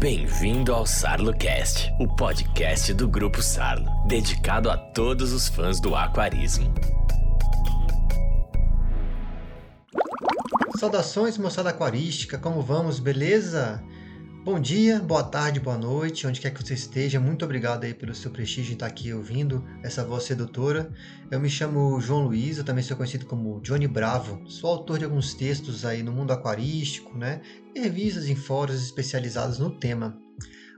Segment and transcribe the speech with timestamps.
[0.00, 6.72] Bem-vindo ao SarloCast, o podcast do Grupo Sarlo, dedicado a todos os fãs do aquarismo.
[10.78, 13.84] Saudações, moçada aquarística, como vamos, beleza?
[14.42, 17.20] Bom dia, boa tarde, boa noite, onde quer que você esteja.
[17.20, 20.90] Muito obrigado aí pelo seu prestígio em estar aqui ouvindo essa voz sedutora.
[21.30, 24.40] Eu me chamo João Luiz, eu também sou conhecido como Johnny Bravo.
[24.48, 27.42] Sou autor de alguns textos aí no mundo aquarístico, né?
[27.74, 30.18] E revistas em fóruns especializados no tema.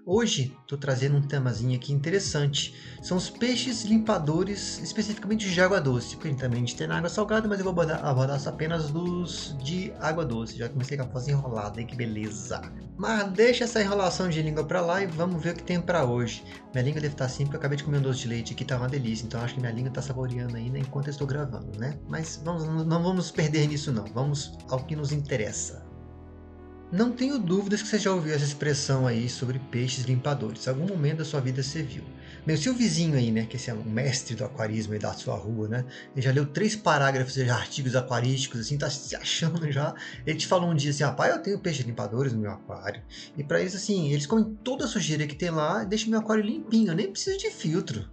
[0.05, 2.75] Hoje estou trazendo um temazinho aqui interessante.
[3.01, 6.17] São os peixes limpadores, especificamente de água doce.
[6.17, 9.57] Porque também a gente tem na água salgada, mas eu vou abordar, abordar apenas dos
[9.63, 10.59] de água doce.
[10.59, 11.87] Já comecei com a voz enrolada, hein?
[11.87, 12.61] que beleza!
[12.97, 16.05] Mas deixa essa enrolação de língua para lá e vamos ver o que tem para
[16.05, 16.43] hoje.
[16.75, 18.65] Minha língua deve estar assim porque eu acabei de comer um doce de leite aqui,
[18.65, 19.25] tá uma delícia.
[19.25, 21.97] Então acho que minha língua está saboreando ainda enquanto eu estou gravando, né?
[22.09, 24.05] Mas vamos, não vamos perder nisso não.
[24.07, 25.82] Vamos ao que nos interessa.
[26.93, 30.69] Não tenho dúvidas que você já ouviu essa expressão aí sobre peixes limpadores.
[30.69, 32.05] Algum momento da sua vida você viu.
[32.47, 35.15] Meu, se o vizinho aí, né, que esse é um mestre do aquarismo aí da
[35.15, 39.73] sua rua, né, ele já leu três parágrafos de artigos aquarísticos, assim, tá se achando
[39.73, 39.95] já.
[40.27, 43.01] Ele te falou um dia assim, rapaz, eu tenho peixes limpadores no meu aquário.
[43.39, 46.21] E para isso, assim, eles comem toda a sujeira que tem lá e deixam meu
[46.21, 48.07] aquário limpinho, eu nem preciso de filtro.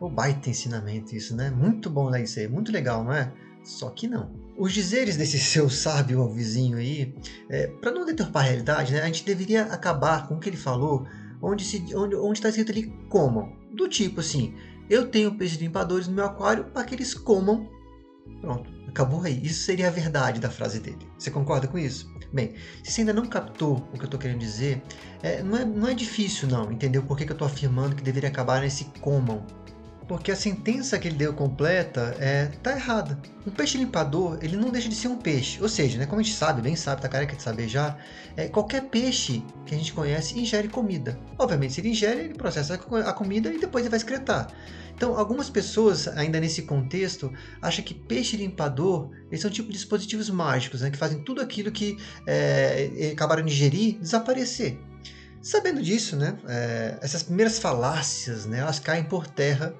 [0.00, 1.50] O baita ensinamento isso, né?
[1.50, 3.30] Muito bom né, isso aí, muito legal, não é?
[3.64, 4.30] Só que não.
[4.56, 7.14] Os dizeres desse seu sábio ao vizinho aí,
[7.48, 10.56] é, para não deturpar a realidade, né, a gente deveria acabar com o que ele
[10.56, 11.06] falou,
[11.42, 13.52] onde está onde, onde tá escrito ali comam.
[13.72, 14.54] Do tipo assim,
[14.88, 17.68] eu tenho peixes limpadores no meu aquário para que eles comam.
[18.40, 19.40] Pronto, acabou aí.
[19.42, 21.08] Isso seria a verdade da frase dele.
[21.18, 22.12] Você concorda com isso?
[22.32, 24.82] Bem, se você ainda não captou o que eu estou querendo dizer,
[25.22, 28.02] é, não, é, não é difícil não entender por que, que eu estou afirmando que
[28.02, 29.46] deveria acabar nesse comam
[30.06, 33.18] porque a sentença que ele deu completa é tá errada.
[33.46, 35.62] Um peixe limpador, ele não deixa de ser um peixe.
[35.62, 37.96] Ou seja, né, como a gente sabe, bem sabe, tá careca de saber já,
[38.36, 41.18] é, qualquer peixe que a gente conhece ingere comida.
[41.38, 44.48] Obviamente, se ele ingere, ele processa a comida e depois ele vai excretar.
[44.96, 50.82] Então, algumas pessoas, ainda nesse contexto, acham que peixe limpador eles são tipo dispositivos mágicos,
[50.82, 54.78] né, que fazem tudo aquilo que é, acabaram de ingerir desaparecer.
[55.44, 59.74] Sabendo disso, né, é, essas primeiras falácias, né, elas caem por terra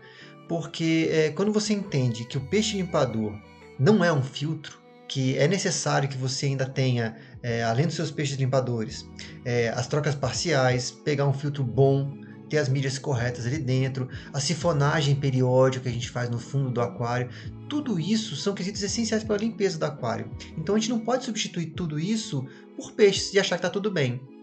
[0.46, 3.32] porque é, quando você entende que o peixe limpador
[3.78, 8.10] não é um filtro, que é necessário que você ainda tenha, é, além dos seus
[8.10, 9.08] peixes limpadores,
[9.42, 12.12] é, as trocas parciais, pegar um filtro bom,
[12.50, 16.70] ter as mídias corretas ali dentro, a sifonagem periódica que a gente faz no fundo
[16.70, 17.30] do aquário,
[17.70, 20.30] tudo isso são quesitos essenciais para a limpeza do aquário.
[20.58, 22.46] Então a gente não pode substituir tudo isso
[22.76, 24.33] por peixes e achar que está tudo bem.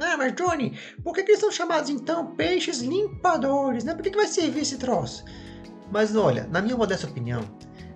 [0.00, 3.84] Ah, mas Johnny, por que, que eles são chamados então peixes limpadores?
[3.84, 3.94] Né?
[3.94, 5.24] Por que, que vai servir esse troço?
[5.90, 7.42] Mas olha, na minha modesta opinião,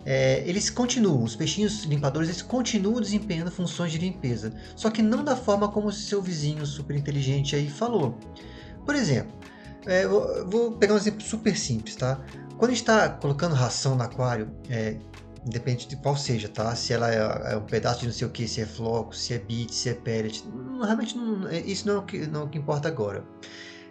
[0.04, 5.24] é, eles continuam, os peixinhos limpadores, eles continuam desempenhando funções de limpeza, só que não
[5.24, 8.18] da forma como seu vizinho super inteligente aí falou.
[8.84, 9.32] Por exemplo,
[9.86, 12.20] é, vou, vou, pegar um exemplo super simples, tá?
[12.58, 14.96] Quando está colocando ração no aquário, é,
[15.46, 16.74] independente de qual seja, tá?
[16.74, 19.34] Se ela é, é, um pedaço de não sei o que, se é floco, se
[19.34, 20.44] é bit, se é pellet,
[20.82, 23.24] realmente não, é, isso não é, o que, não é o que importa agora.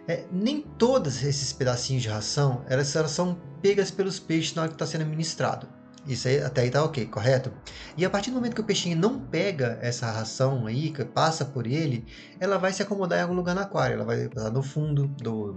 [0.06, 4.68] É, nem todos esses pedacinhos de ração elas, elas são pegas pelos peixes na hora
[4.68, 5.66] que está sendo ministrado.
[6.06, 7.50] Isso aí, até aí tá ok, correto?
[7.96, 11.46] E a partir do momento que o peixinho não pega essa ração aí, que passa
[11.46, 12.04] por ele,
[12.38, 13.94] ela vai se acomodar em algum lugar no aquário.
[13.94, 15.56] Ela vai passar no fundo do,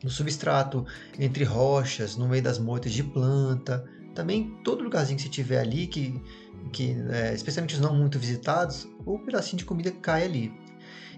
[0.00, 0.86] do substrato,
[1.18, 5.86] entre rochas, no meio das moitas de planta, também, todo lugarzinho que você tiver ali,
[5.86, 6.20] que,
[6.72, 10.52] que é, especialmente os não muito visitados, o pedacinho de comida cai ali.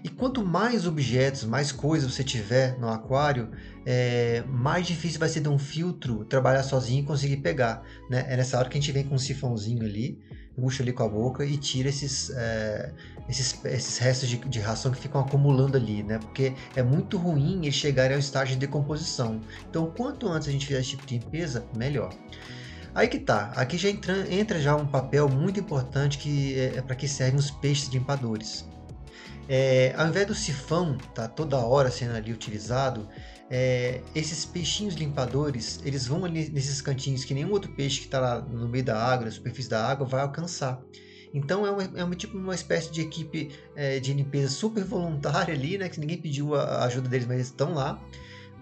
[0.05, 3.49] E quanto mais objetos, mais coisas você tiver no aquário,
[3.83, 7.83] é, mais difícil vai ser de um filtro trabalhar sozinho e conseguir pegar.
[8.07, 8.23] Né?
[8.29, 10.19] É nessa hora que a gente vem com um sifãozinho ali,
[10.55, 12.93] puxa ali com a boca e tira esses, é,
[13.27, 16.19] esses, esses restos de, de, ração que ficam acumulando ali, né?
[16.19, 19.41] Porque é muito ruim eles chegarem ao estágio de decomposição.
[19.67, 22.13] Então, quanto antes a gente fizer esse tipo de limpeza, melhor.
[22.95, 26.81] Aí que tá, aqui já entra, entra já um papel muito importante que é, é
[26.81, 28.65] para que servem os peixes limpadores.
[29.49, 33.07] É, ao invés do sifão tá toda hora sendo ali utilizado,
[33.51, 38.19] é, esses peixinhos limpadores eles vão ali nesses cantinhos que nenhum outro peixe que está
[38.19, 40.81] lá no meio da água, na superfície da água, vai alcançar.
[41.33, 45.53] Então é uma, é uma tipo uma espécie de equipe é, de limpeza super voluntária
[45.53, 45.89] ali, né?
[45.89, 48.01] Que ninguém pediu a ajuda deles, mas eles estão lá,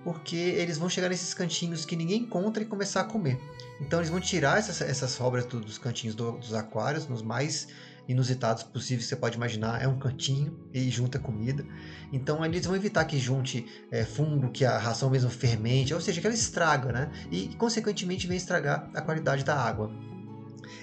[0.04, 3.40] porque eles vão chegar nesses cantinhos que ninguém encontra e começar a comer.
[3.80, 7.68] Então eles vão tirar essas, essas sobras dos cantinhos do, dos aquários, nos mais
[8.08, 9.82] inusitados possíveis que você pode imaginar.
[9.82, 11.66] É um cantinho e junta comida.
[12.12, 16.20] Então eles vão evitar que junte é, fungo, que a ração mesmo fermente, ou seja,
[16.20, 17.12] que ela estraga, né?
[17.32, 19.92] E consequentemente vem estragar a qualidade da água.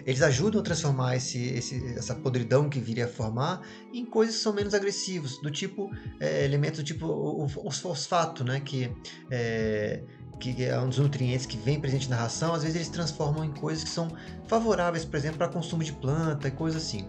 [0.07, 4.43] Eles ajudam a transformar esse, esse, essa podridão que viria a formar em coisas que
[4.43, 8.61] são menos agressivos, do tipo é, elementos do tipo o, o, fosfato, né?
[8.61, 8.91] Que
[9.31, 10.03] é,
[10.41, 13.53] que é um dos nutrientes que vem presente na ração, às vezes eles transformam em
[13.53, 14.11] coisas que são
[14.49, 17.07] favoráveis, por exemplo, para consumo de planta e coisas assim.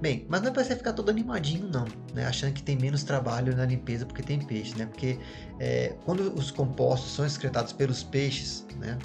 [0.00, 1.84] Bem, mas não é para você ficar todo animadinho não,
[2.14, 2.24] né?
[2.24, 4.86] achando que tem menos trabalho na limpeza porque tem peixe, né?
[4.86, 5.18] Porque
[5.58, 8.96] é, quando os compostos são excretados pelos peixes, né?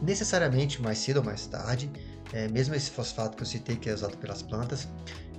[0.00, 1.90] necessariamente mais cedo ou mais tarde,
[2.32, 4.88] é, mesmo esse fosfato que eu citei que é usado pelas plantas,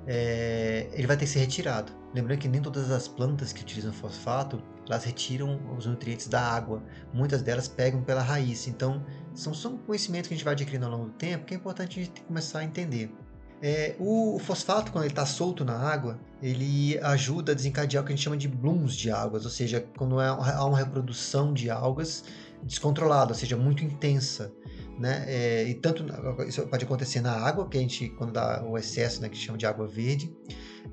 [0.07, 1.91] é, ele vai ter que ser retirado.
[2.13, 6.81] Lembrando que nem todas as plantas que utilizam fosfato, elas retiram os nutrientes da água.
[7.13, 8.68] Muitas delas pegam pela raiz.
[8.68, 9.06] Então,
[9.36, 12.00] são só conhecimentos que a gente vai adquirindo ao longo do tempo que é importante
[12.00, 13.13] a gente começar a entender.
[13.62, 18.13] É, o fosfato, quando ele está solto na água, ele ajuda a desencadear o que
[18.13, 21.69] a gente chama de blooms de águas, ou seja, quando é, há uma reprodução de
[21.69, 22.24] algas
[22.63, 24.53] descontrolada, ou seja, muito intensa
[25.00, 25.23] né?
[25.27, 26.06] É, e tanto
[26.45, 29.57] isso pode acontecer na água, que a gente quando dá o excesso, né, que chama
[29.57, 30.35] de água verde,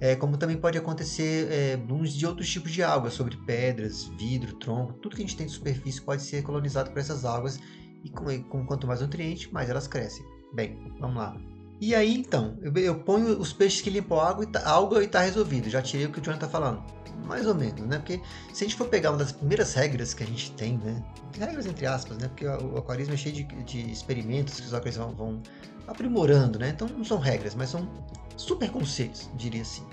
[0.00, 4.54] é, como também pode acontecer é, blooms de outros tipos de água, sobre pedras, vidro,
[4.54, 7.58] tronco, tudo que a gente tem de superfície pode ser colonizado por essas águas
[8.04, 10.24] e com, com quanto mais nutriente, mais elas crescem.
[10.54, 11.36] Bem, vamos lá.
[11.80, 15.02] E aí então, eu, eu ponho os peixes que limpam a água e tá, a
[15.02, 15.68] está resolvido.
[15.68, 17.98] Já tirei o que o Jonathan está falando mais ou menos, né?
[17.98, 18.20] Porque
[18.52, 21.02] se a gente for pegar uma das primeiras regras que a gente tem, né?
[21.38, 22.28] Regras entre aspas, né?
[22.28, 25.42] Porque o aquarismo é cheio de, de experimentos que os aquaristas vão, vão
[25.86, 26.70] aprimorando, né?
[26.70, 27.88] Então não são regras, mas são
[28.36, 29.84] super conceitos, diria assim.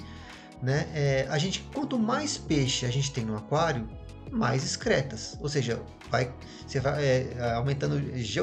[0.61, 0.87] Né?
[0.93, 3.87] É, a gente, quanto mais peixe a gente tem no aquário,
[4.31, 5.37] mais excretas.
[5.41, 6.33] Ou seja, vai,
[6.65, 8.01] você vai é, aumentando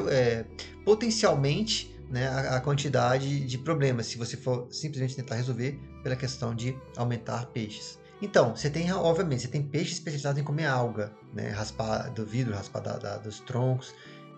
[0.09, 0.45] é,
[0.85, 6.53] potencialmente né, a, a, quantidade de problemas, se você for simplesmente tentar resolver pela questão
[6.53, 7.99] de aumentar peixes.
[8.21, 11.49] Então, você tem, obviamente, você tem peixes especializados em comer alga, né?
[11.49, 13.93] Raspar do vidro, raspar da, da, dos troncos.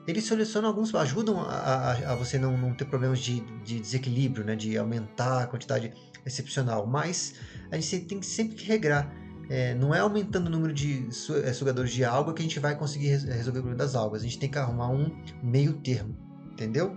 [0.07, 4.45] Eles solucionam alguns, ajudam a, a, a você não, não, ter problemas de, de, desequilíbrio,
[4.45, 4.55] né?
[4.55, 5.91] De aumentar a quantidade
[6.25, 6.87] excepcional.
[6.87, 7.35] Mas
[7.71, 9.13] a gente tem sempre que regrar.
[9.49, 11.09] É, não é aumentando o número de
[11.43, 14.21] é, sugadores de alga que a gente vai conseguir resolver o problema das algas.
[14.21, 15.11] A gente tem que arrumar um
[15.43, 16.15] meio termo,
[16.53, 16.95] entendeu?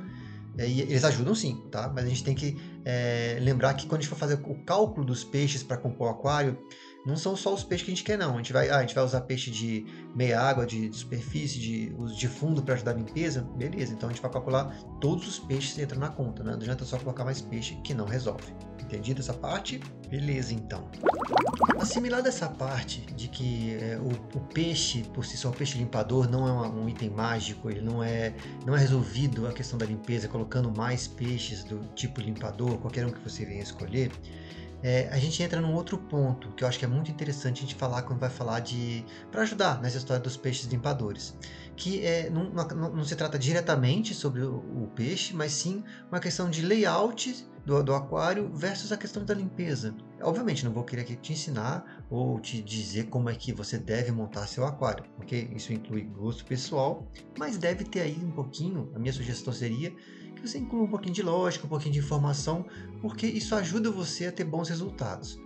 [0.58, 1.90] E eles ajudam sim, tá?
[1.94, 5.04] Mas a gente tem que é, lembrar que quando a gente for fazer o cálculo
[5.04, 6.58] dos peixes para compor o aquário,
[7.04, 8.34] não são só os peixes que a gente quer, não.
[8.34, 11.58] A gente vai, ah, a gente vai usar peixe de meia água, de, de superfície,
[11.58, 13.92] de, de fundo para ajudar a limpeza, beleza.
[13.92, 16.52] Então a gente vai calcular todos os peixes que entram na conta, né?
[16.52, 18.52] Não adianta só colocar mais peixe que não resolve.
[18.86, 19.80] Entendido essa parte?
[20.08, 20.88] Beleza, então.
[21.80, 26.30] Assimilada essa parte de que é, o, o, peixe, por si só, o peixe limpador
[26.30, 28.32] não é uma, um item mágico, ele não é,
[28.64, 33.10] não é resolvido a questão da limpeza colocando mais peixes do tipo limpador, qualquer um
[33.10, 34.12] que você venha escolher.
[34.82, 37.60] É, a gente entra num outro ponto que eu acho que é muito interessante a
[37.62, 39.04] gente falar quando vai falar de.
[39.30, 41.36] para ajudar nessa história dos peixes limpadores.
[41.76, 46.20] Que é, não, não, não se trata diretamente sobre o, o, peixe, mas sim uma
[46.20, 49.94] questão de layout do, do aquário versus a questão da limpeza.
[50.22, 54.12] Obviamente, não vou querer aqui te ensinar ou te dizer como é que você deve
[54.12, 57.06] montar seu aquário, porque isso inclui gosto pessoal,
[57.38, 59.92] mas deve ter aí um pouquinho, a minha sugestão seria
[60.46, 62.64] você inclua um pouquinho de lógica, um pouquinho de informação,
[63.00, 65.38] porque isso ajuda você a ter bons resultados.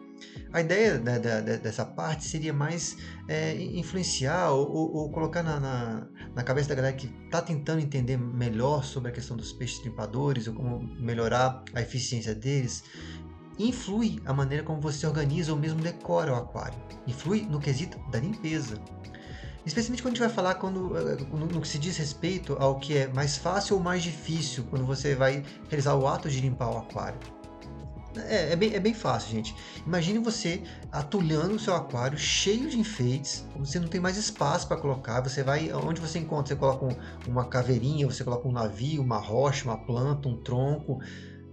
[0.53, 2.97] A ideia da, da, dessa parte seria mais
[3.29, 8.19] é, influenciar ou, ou, colocar na, na, na, cabeça da galera que está tentando entender
[8.19, 12.85] melhor sobre a questão dos peixes limpadores ou como melhorar a eficiência deles.
[13.59, 16.79] Influi a maneira como você organiza ou mesmo decora o aquário.
[17.07, 18.81] Influi no quesito da limpeza.
[19.65, 22.97] Especialmente quando a gente vai falar quando, eh, no, que se diz respeito ao que
[22.97, 26.79] é mais fácil ou mais difícil quando você vai realizar o ato de limpar o
[26.79, 27.19] aquário.
[28.17, 29.55] É, é, bem, é bem fácil, gente.
[29.87, 34.77] Imagine você atulhando o seu aquário cheio de enfeites, você não tem mais espaço para
[34.77, 35.21] colocar.
[35.21, 36.49] Você vai, onde você encontra?
[36.49, 36.97] Você coloca um,
[37.29, 41.01] uma caveirinha, você coloca um navio, uma rocha, uma planta, um tronco.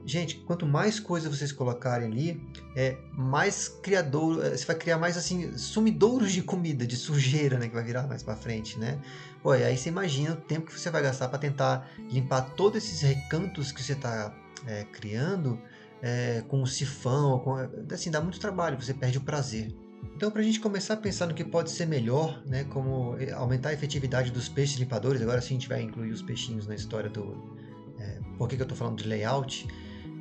[0.08, 2.42] Gente, quanto mais coisas vocês colocarem ali,
[2.74, 7.68] é mais criador, é, você vai criar mais assim sumidouros de comida, de sujeira, né,
[7.68, 8.98] que vai virar mais para frente, né?
[9.44, 13.02] Pô, aí você imagina o tempo que você vai gastar para tentar limpar todos esses
[13.02, 14.34] recantos que você está
[14.66, 15.60] é, criando
[16.02, 17.56] é, com o sifão, com,
[17.92, 19.76] assim dá muito trabalho, você perde o prazer.
[20.16, 23.34] Então, para a gente começar a pensar no que pode ser melhor, né, como é,
[23.34, 26.76] aumentar a efetividade dos peixes limpadores, agora sim a gente vai incluir os peixinhos na
[26.76, 27.54] história do.
[28.00, 29.68] É, por que, que eu estou falando de layout?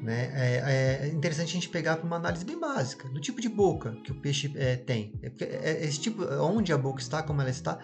[0.07, 0.31] Né?
[0.37, 3.91] É, é, interessante a gente pegar para uma análise bem básica do tipo de boca
[4.05, 5.13] que o peixe é, tem.
[5.21, 7.81] É, é, esse tipo, onde a boca está, como ela está,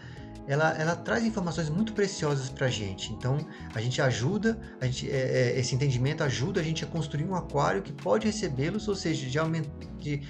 [0.46, 3.12] ela, ela traz informações muito preciosas para a gente.
[3.12, 3.38] Então,
[3.74, 7.34] a gente ajuda, a gente, é, é, esse entendimento ajuda a gente a construir um
[7.34, 9.60] aquário que pode recebê-los, ou seja, de,
[9.98, 10.22] de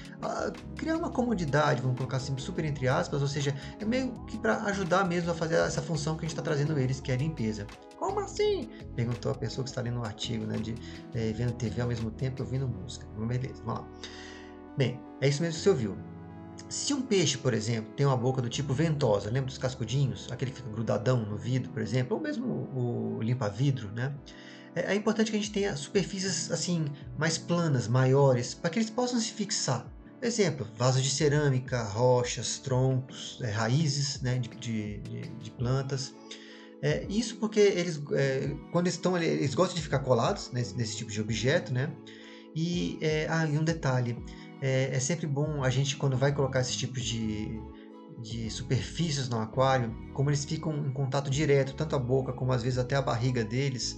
[0.74, 4.62] criar uma comodidade, vamos colocar assim, super entre aspas, ou seja, é meio que para
[4.62, 7.18] ajudar mesmo a fazer essa função que a gente está trazendo eles, que é a
[7.18, 7.66] limpeza.
[8.02, 8.68] Como assim?
[8.96, 10.56] Perguntou a pessoa que está lendo o um artigo, né?
[10.58, 10.74] De
[11.14, 13.06] é, vendo TV ao mesmo tempo e ouvindo música.
[13.16, 13.88] Beleza, vamos lá.
[14.76, 15.96] Bem, é isso mesmo que você ouviu.
[16.68, 20.26] Se um peixe, por exemplo, tem uma boca do tipo ventosa, lembra dos cascudinhos?
[20.32, 24.12] Aquele que fica grudadão no vidro, por exemplo, ou mesmo o, o limpa-vidro, né?
[24.74, 28.90] É, é importante que a gente tenha superfícies assim mais planas, maiores, para que eles
[28.90, 29.86] possam se fixar.
[30.20, 36.12] Exemplo, vasos de cerâmica, rochas, troncos, é, raízes né, de, de, de plantas.
[36.82, 41.12] É, isso porque eles, é, quando estão eles gostam de ficar colados nesse, nesse tipo
[41.12, 41.92] de objeto, né?
[42.56, 44.18] E, é, ah, e um detalhe,
[44.60, 47.56] é, é, sempre bom a gente, quando vai colocar esse tipo de,
[48.18, 52.64] de superfícies no aquário, como eles ficam em contato direto, tanto a boca como às
[52.64, 53.96] vezes até a barriga deles,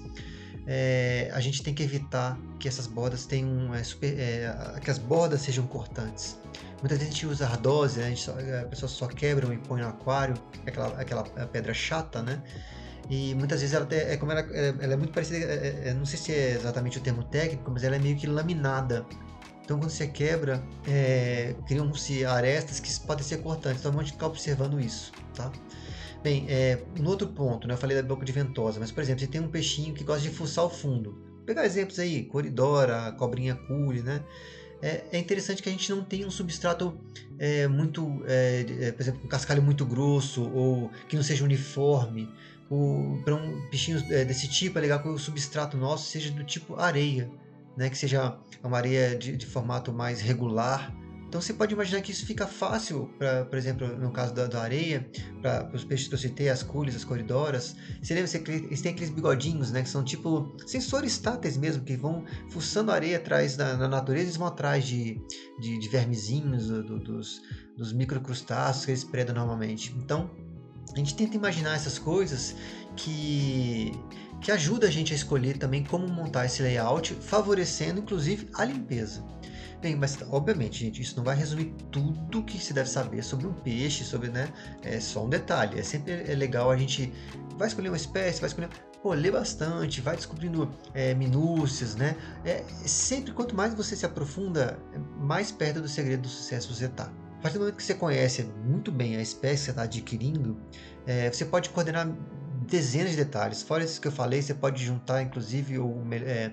[0.66, 4.98] é, a gente tem que evitar que essas bordas tenham é, super, é, que as
[4.98, 6.38] bordas sejam cortantes.
[6.80, 8.12] Muitas vezes a gente usa ardose, né?
[8.12, 10.34] a, só, a pessoa só quebra e põe no aquário,
[10.66, 12.42] aquela, aquela pedra chata, né?
[13.10, 16.18] E muitas vezes ela é como ela, ela é muito parecida, é, é, não sei
[16.18, 19.04] se é exatamente o termo técnico, mas ela é meio que laminada.
[19.62, 23.80] Então, quando você quebra, é, criam-se arestas que podem ser cortantes.
[23.80, 25.50] Então, é ficar observando isso, tá?
[26.24, 29.20] Bem, é, no outro ponto, né, eu falei da boca de ventosa, mas, por exemplo,
[29.20, 31.12] você tem um peixinho que gosta de fuçar o fundo.
[31.12, 34.24] Vou pegar exemplos aí, coridora, cobrinha cule, né?
[34.80, 36.98] É, é, interessante que a gente não tenha um substrato
[37.38, 42.28] é, muito, é, é por exemplo, um cascalho muito grosso ou que não seja uniforme.
[43.24, 46.74] Para um peixinho é, desse tipo, é legal que o substrato nosso seja do tipo
[46.74, 47.30] areia
[47.76, 50.92] né, que seja uma areia de, de formato mais regular.
[51.34, 54.62] Então você pode imaginar que isso fica fácil, para, por exemplo, no caso da, da
[54.62, 55.04] areia,
[55.42, 57.74] para os peixes que eu citei, as cules, as coridoras.
[58.00, 61.96] Você lembra que eles têm aqueles bigodinhos, né, que são tipo sensores táteis mesmo, que
[61.96, 65.20] vão fuçando areia atrás da, na natureza, eles vão atrás de,
[65.58, 67.42] de, de vermezinhos, do, dos,
[67.76, 69.92] dos microcrustáceos que eles predam normalmente.
[69.96, 70.30] Então,
[70.92, 72.54] a gente tenta imaginar essas coisas
[72.94, 73.90] que
[74.40, 79.24] que ajuda a gente a escolher também como montar esse layout, favorecendo inclusive a limpeza.
[79.96, 84.04] Mas obviamente, gente, isso não vai resumir tudo que se deve saber sobre um peixe,
[84.04, 84.48] sobre, né?
[84.82, 85.80] É só um detalhe.
[85.80, 87.12] É sempre é legal a gente
[87.56, 88.68] vai escolher uma espécie, vai escolher,
[89.02, 92.16] pô, lê bastante, vai descobrindo é, minúcias, né?
[92.44, 94.78] É, sempre quanto mais você se aprofunda,
[95.18, 97.12] mais perto do segredo do sucesso você está.
[97.38, 100.56] A partir do momento que você conhece muito bem a espécie que você está adquirindo,
[101.06, 102.08] é, você pode coordenar
[102.66, 103.62] dezenas de detalhes.
[103.62, 106.52] Fora isso que eu falei, você pode juntar, inclusive, ou é,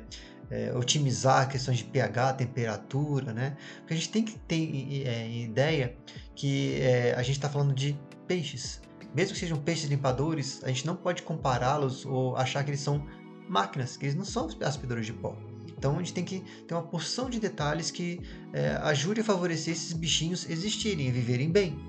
[0.52, 3.56] é, otimizar questões de pH, temperatura, né?
[3.78, 5.96] Porque a gente tem que ter é, ideia
[6.36, 8.82] que é, a gente está falando de peixes.
[9.16, 13.06] Mesmo que sejam peixes limpadores, a gente não pode compará-los ou achar que eles são
[13.48, 15.38] máquinas, que eles não são aspiradores de pó.
[15.78, 18.22] Então a gente tem que ter uma porção de detalhes que
[18.54, 21.80] é, ajude a favorecer esses bichinhos existirem e viverem bem.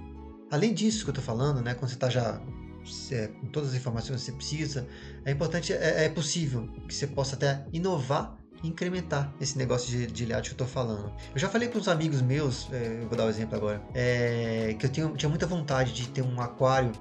[0.50, 2.40] Além disso que eu estou falando, né, quando você está já
[3.11, 4.88] é, com todas as informações que você precisa,
[5.25, 10.26] é importante, é, é possível que você possa até inovar incrementar esse negócio de, de
[10.26, 11.12] que eu estou falando.
[11.35, 14.75] Eu já falei com uns amigos meus, é, eu vou dar um exemplo agora, é,
[14.78, 16.92] que eu tinha, tinha muita vontade de ter um aquário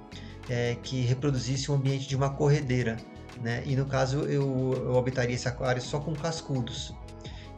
[0.48, 2.96] é, que reproduzisse o ambiente de uma corredeira.
[3.40, 3.62] Né?
[3.66, 6.94] E no caso eu, eu habitaria esse aquário só com cascudos.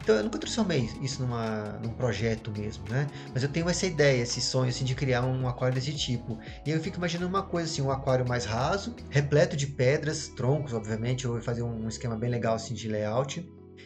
[0.01, 3.07] Então eu nunca transformei isso numa, num projeto mesmo, né?
[3.33, 6.37] Mas eu tenho essa ideia, esse sonho assim, de criar um aquário desse tipo.
[6.63, 10.75] E eu fico imaginando uma coisa assim, um aquário mais raso, repleto de pedras, troncos,
[10.75, 13.43] obviamente, eu vou fazer um esquema bem legal assim de layout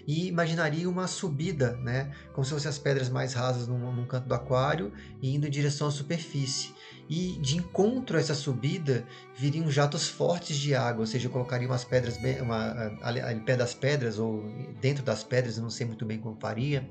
[0.07, 2.11] e imaginaria uma subida, né?
[2.33, 4.91] Como se fossem as pedras mais rasas num, num, canto do aquário
[5.21, 6.73] e indo em direção à superfície
[7.09, 9.03] e de encontro a essa subida
[9.35, 13.39] viriam jatos fortes de água, ou seja, eu colocaria umas pedras bem, uma, ali, ali
[13.41, 14.43] pé das pedras ou
[14.79, 16.87] dentro das pedras, eu não sei muito bem como faria,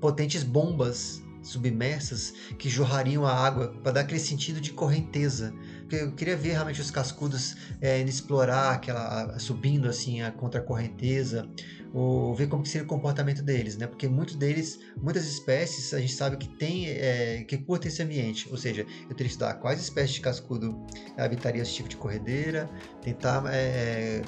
[0.00, 5.54] potentes bombas submersas que jorrariam a água para dar aquele sentido de correnteza.
[5.90, 11.48] Eu queria ver realmente os cascudos é, explorar aquela subindo assim a contra correnteza,
[11.94, 13.86] ou ver como que seria o comportamento deles, né?
[13.86, 18.48] Porque muitos deles, muitas espécies, a gente sabe que tem, é, que curtem esse ambiente.
[18.50, 20.84] Ou seja, eu teria que estudar quais espécies de cascudo
[21.16, 22.68] habitariam esse tipo de corredeira,
[23.00, 24.22] tentar é,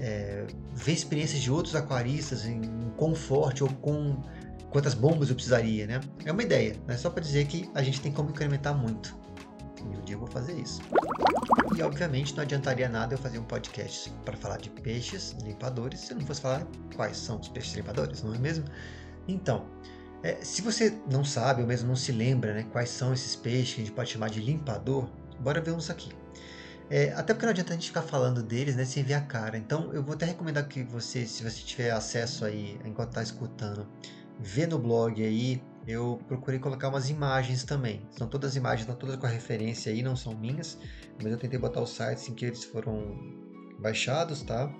[0.00, 2.60] é, ver experiências de outros aquaristas em
[2.98, 4.22] quão forte ou com
[4.68, 6.00] quantas bombas eu precisaria, né?
[6.26, 6.94] É uma ideia, né?
[6.98, 9.16] Só para dizer que a gente tem como incrementar muito.
[9.92, 10.80] E um dia eu vou fazer isso.
[11.76, 16.12] E obviamente não adiantaria nada eu fazer um podcast para falar de peixes limpadores se
[16.12, 16.66] eu não fosse falar
[16.96, 18.64] quais são os peixes limpadores, não é mesmo?
[19.26, 19.66] Então,
[20.22, 23.74] é, se você não sabe ou mesmo não se lembra né, quais são esses peixes
[23.74, 26.10] que a gente pode chamar de limpador, bora ver uns aqui.
[26.90, 29.58] É, até porque não adianta a gente ficar falando deles né, sem ver a cara.
[29.58, 33.86] Então eu vou até recomendar que você, se você tiver acesso aí enquanto está escutando,
[34.40, 38.06] vê no blog aí eu procurei colocar umas imagens também.
[38.10, 40.78] São todas imagens, estão todas com a referência aí, não são minhas,
[41.22, 43.16] mas eu tentei botar os sites em que eles foram
[43.78, 44.72] baixados, tá?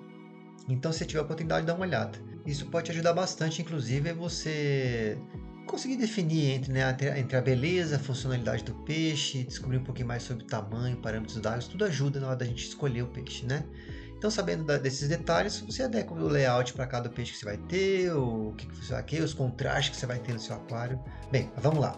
[0.68, 2.18] Então, se tiver a oportunidade, dá uma olhada.
[2.44, 5.18] Isso pode ajudar bastante, inclusive, você
[5.66, 10.22] conseguir definir entre, né, entre a beleza, a funcionalidade do peixe, descobrir um pouquinho mais
[10.22, 13.64] sobre o tamanho, parâmetros d'água, tudo ajuda na hora da gente escolher o peixe, né?
[14.18, 17.56] Então, sabendo da, desses detalhes, você adequa o layout para cada peixe que você vai
[17.56, 20.56] ter, o que, que você vai ter, os contrastes que você vai ter no seu
[20.56, 21.00] aquário.
[21.30, 21.96] Bem, vamos lá.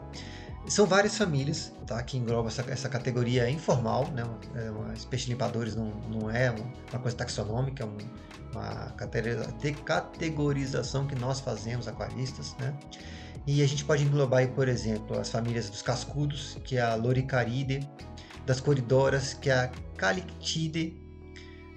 [0.66, 4.22] São várias famílias tá, que englobam essa, essa categoria informal, né?
[4.54, 7.96] É uma, peixes limpadores não, não é uma, coisa taxonômica, é um,
[8.52, 12.76] uma categorização que nós fazemos, aquaristas, né?
[13.46, 16.94] E a gente pode englobar, aí, por exemplo, as famílias dos cascudos, que é a
[16.94, 17.88] Loricaride,
[18.44, 21.00] das coridoras, que é a Calictide.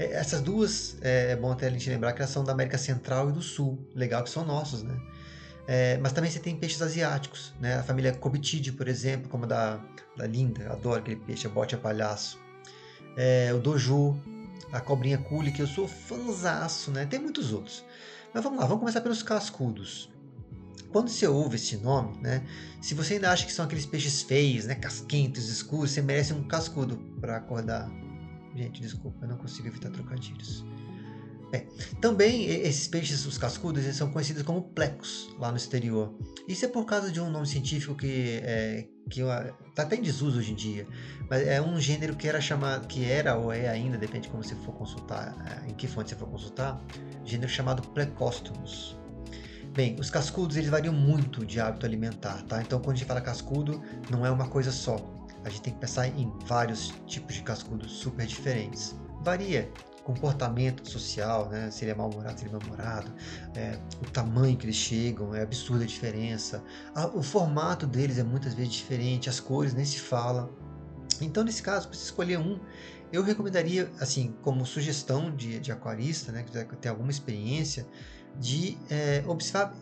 [0.03, 2.77] É, essas duas, é, é bom até a gente lembrar que elas são da América
[2.77, 3.79] Central e do Sul.
[3.95, 4.99] Legal que são nossos, né?
[5.65, 7.75] É, mas também você tem peixes asiáticos, né?
[7.75, 9.79] A família Cobitide, por exemplo, como a da,
[10.17, 12.37] da Linda, adoro aquele peixe, a bote a palhaço.
[13.15, 14.19] É, o Doju,
[14.73, 17.05] a cobrinha cule, que eu sou fãzaço, né?
[17.05, 17.85] Tem muitos outros.
[18.33, 20.11] Mas vamos lá, vamos começar pelos cascudos.
[20.91, 22.43] Quando você ouve esse nome, né?
[22.81, 24.75] Se você ainda acha que são aqueles peixes feios, né?
[24.75, 27.89] Casquentos, escuros, você merece um cascudo para acordar.
[28.55, 30.63] Gente, desculpa, eu não consigo evitar trocadilhos.
[31.53, 31.67] É.
[32.01, 36.11] Também esses peixes, os cascudos, eles são conhecidos como plecos lá no exterior.
[36.47, 40.39] Isso é por causa de um nome científico que é, que está até em desuso
[40.39, 40.87] hoje em dia,
[41.29, 44.43] mas é um gênero que era chamado, que era ou é ainda, depende de como
[44.43, 46.81] você for consultar, é, em que fonte você for consultar,
[47.23, 48.97] gênero chamado Plecostomos.
[49.73, 52.61] Bem, os cascudos eles variam muito de hábito alimentar, tá?
[52.61, 53.79] Então quando a gente fala cascudo,
[54.09, 55.12] não é uma coisa só.
[55.43, 58.95] A gente tem que pensar em vários tipos de cascudos super diferentes.
[59.21, 59.71] Varia
[60.03, 61.71] comportamento social, né?
[61.71, 63.11] Se ele é mal-humorado, se ele é mal-humorado,
[63.55, 66.63] é, o tamanho que eles chegam, é absurda a diferença.
[66.93, 70.49] A, o formato deles é muitas vezes diferente, as cores nem se fala.
[71.21, 72.59] Então, nesse caso, para escolher um,
[73.11, 77.87] eu recomendaria, assim, como sugestão de, de aquarista, né, que tem alguma experiência,
[78.39, 79.73] de é, observar.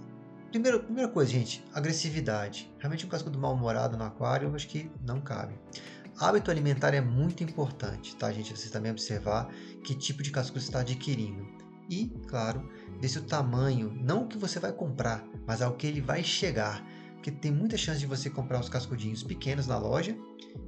[0.52, 2.70] Primeiro, primeira coisa, gente, agressividade.
[2.78, 5.56] Realmente um cascudo mal-humorado no aquário, eu acho que não cabe.
[6.20, 8.56] Hábito alimentar é muito importante, tá, gente?
[8.56, 9.50] Você também observar
[9.82, 11.48] que tipo de cascudo você está adquirindo.
[11.90, 15.88] E, claro, ver se o tamanho, não o que você vai comprar, mas ao que
[15.88, 16.86] ele vai chegar.
[17.14, 20.18] Porque tem muita chance de você comprar uns cascudinhos pequenos na loja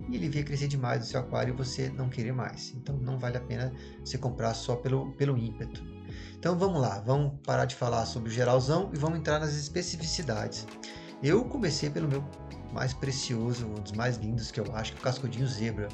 [0.09, 2.73] e ele vir crescer demais no seu aquário e você não querer mais.
[2.73, 5.83] Então não vale a pena você comprar só pelo, pelo ímpeto.
[6.43, 10.67] Então vamos lá, vamos parar de falar sobre o geralzão e vamos entrar nas especificidades.
[11.23, 12.21] Eu comecei pelo meu
[12.73, 15.87] mais precioso, um dos mais lindos que eu acho, que é o cascudinho zebra.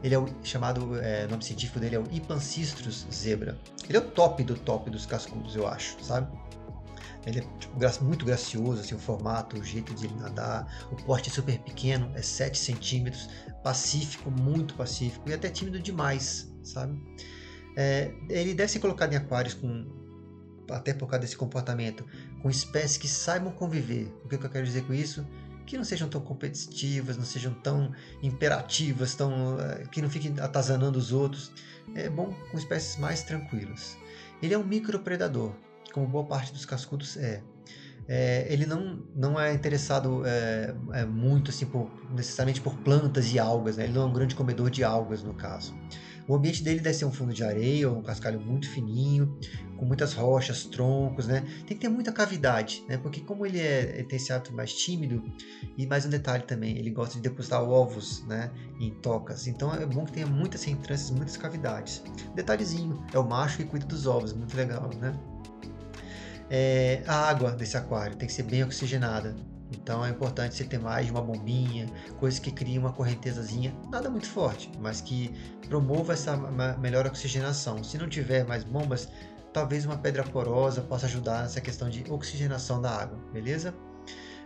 [0.00, 3.58] Ele é o chamado, é, nome científico dele é o Ipancistrus zebra.
[3.88, 6.30] Ele é o top do top dos cascudos, eu acho, sabe?
[7.26, 11.30] Ele é tipo, muito gracioso, assim, o formato, o jeito de ele nadar, o porte
[11.30, 13.28] é super pequeno, é 7 centímetros,
[13.64, 16.96] pacífico, muito pacífico e até tímido demais, sabe?
[17.76, 19.86] É, ele deve ser colocado em aquários com,
[20.70, 22.04] até por causa desse comportamento,
[22.42, 24.12] com espécies que saibam conviver.
[24.24, 25.26] O que eu quero dizer com isso?
[25.70, 30.98] que não sejam tão competitivas, não sejam tão imperativas, tão, eh, que não fiquem atazanando
[30.98, 31.52] os outros.
[31.94, 33.96] É bom com espécies mais tranquilas.
[34.42, 35.52] Ele é um micropredador,
[35.92, 37.40] como boa parte dos cascudos é.
[38.08, 43.38] é ele não, não é interessado é, é muito assim por, necessariamente por plantas e
[43.38, 43.84] algas, né?
[43.84, 45.72] ele não é um grande comedor de algas no caso.
[46.28, 49.38] O ambiente dele deve ser um fundo de areia ou um cascalho muito fininho,
[49.76, 51.40] com muitas rochas, troncos, né?
[51.66, 52.98] Tem que ter muita cavidade, né?
[52.98, 55.22] Porque como ele, é, ele tem esse hábito mais tímido,
[55.76, 58.50] e mais um detalhe também, ele gosta de depositar ovos, né?
[58.78, 59.46] Em tocas.
[59.46, 62.02] Então é bom que tenha muitas entrâncias, muitas cavidades.
[62.34, 65.12] Detalhezinho, é o macho que cuida dos ovos, muito legal, né?
[66.50, 69.36] É, a água desse aquário tem que ser bem oxigenada.
[69.70, 71.86] Então é importante você ter mais de uma bombinha,
[72.18, 75.32] coisas que criem uma correntezazinha, nada muito forte, mas que
[75.68, 76.36] promova essa
[76.78, 77.82] melhor oxigenação.
[77.84, 79.08] Se não tiver mais bombas,
[79.52, 83.74] talvez uma pedra porosa possa ajudar nessa questão de oxigenação da água, beleza?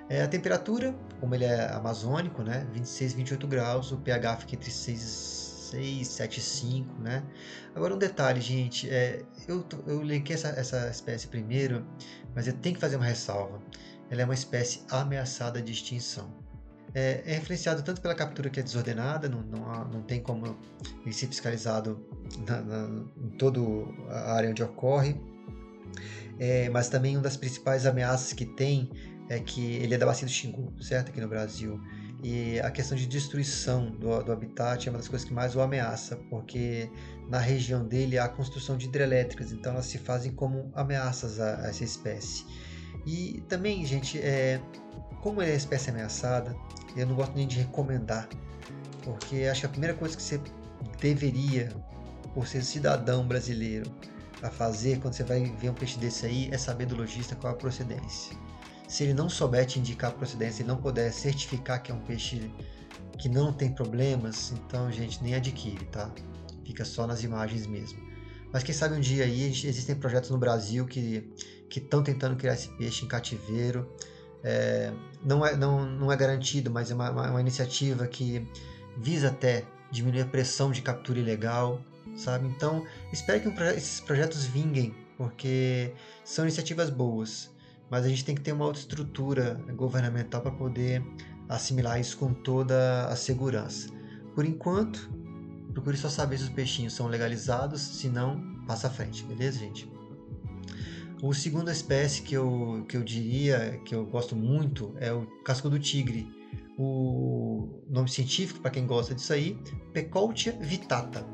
[0.09, 4.71] É, a temperatura, como ele é amazônico, né, 26, 28 graus, o pH fica entre
[4.71, 5.01] 6,
[5.71, 7.23] 6 7, 5, né?
[7.75, 11.87] Agora um detalhe, gente, é, eu, eu linkei essa, essa espécie primeiro,
[12.35, 13.61] mas eu tenho que fazer uma ressalva
[14.11, 16.33] ela é uma espécie ameaçada de extinção.
[16.95, 20.57] É, é influenciado tanto pela captura que é desordenada, não, não, não tem como
[21.11, 22.07] ser fiscalizado
[22.47, 23.61] na, na, em toda
[24.09, 25.21] a área onde ocorre,
[26.39, 28.91] é, mas também uma das principais ameaças que tem
[29.29, 31.09] é que ele é da bacia do Xingu, certo?
[31.09, 31.81] Aqui no Brasil.
[32.23, 35.61] E a questão de destruição do, do, habitat é uma das coisas que mais o
[35.61, 36.91] ameaça, porque
[37.29, 41.69] na região dele há construção de hidrelétricas, então elas se fazem como ameaças a, a
[41.69, 42.45] essa espécie.
[43.07, 44.61] E também, gente, é,
[45.21, 46.57] como ele é espécie ameaçada,
[46.97, 48.29] eu não gosto nem de recomendar,
[49.03, 50.41] porque acho que a primeira coisa que você
[51.01, 51.69] deveria
[52.33, 53.91] por ser cidadão brasileiro
[54.43, 57.53] a fazer quando você vai ver um peixe desse aí é saber do lojista qual
[57.53, 58.37] é a procedência.
[58.87, 62.01] Se ele não souber te indicar a procedência e não puder certificar que é um
[62.01, 62.51] peixe
[63.19, 66.11] que não tem problemas, então, gente, nem adquire, tá?
[66.67, 68.04] Fica só nas imagens mesmo.
[68.55, 71.29] Mas quem sabe um dia aí existem projetos no Brasil que
[71.75, 73.93] estão tentando criar esse peixe em cativeiro.
[74.45, 74.93] É,
[75.25, 78.47] não, é, não, não é garantido, mas é uma, uma iniciativa que
[78.97, 81.83] visa até diminuir a pressão de captura ilegal,
[82.15, 82.47] sabe?
[82.47, 85.93] Então, espero que esses projetos vinguem, porque
[86.25, 87.51] são iniciativas boas,
[87.91, 91.03] mas a gente tem que ter uma outra estrutura governamental para poder
[91.49, 93.89] assimilar isso com toda a segurança.
[94.33, 95.11] Por enquanto,
[95.75, 99.93] procure só saber se os peixinhos são legalizados, se não, passa à frente, beleza, gente?
[101.21, 105.69] O segunda espécie que eu, que eu diria que eu gosto muito é o casco
[105.69, 106.31] do tigre.
[106.79, 109.59] O nome científico, para quem gosta disso aí,
[109.93, 111.25] Pecoltia vitata.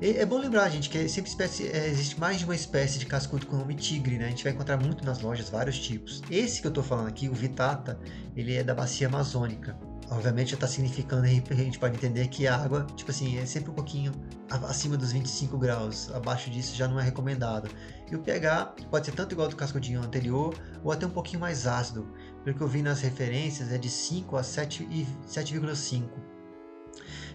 [0.00, 3.44] É bom lembrar, gente, que sempre espécie, é, existe mais de uma espécie de cascudo
[3.44, 4.26] com o nome tigre, né?
[4.26, 6.22] A gente vai encontrar muito nas lojas vários tipos.
[6.30, 8.00] Esse que eu estou falando aqui, o Vitata,
[8.34, 9.76] ele é da bacia amazônica.
[10.10, 13.70] Obviamente já está significando a gente pode entender que a água, tipo assim, é sempre
[13.70, 14.12] um pouquinho
[14.50, 16.10] acima dos 25 graus.
[16.12, 17.70] Abaixo disso já não é recomendado.
[18.10, 21.38] E o pH pode ser tanto igual ao do cascudinho anterior, ou até um pouquinho
[21.38, 22.12] mais ácido.
[22.42, 26.08] Pelo que eu vi nas referências, é de 5 a 7,5.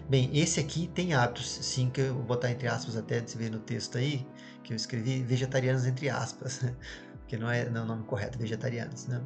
[0.06, 3.38] Bem, esse aqui tem hábitos, sim, que eu vou botar entre aspas até de se
[3.38, 4.24] ver no texto aí,
[4.62, 6.60] que eu escrevi vegetarianos entre aspas,
[7.20, 9.20] porque não é, não é o nome correto, vegetarianos, né?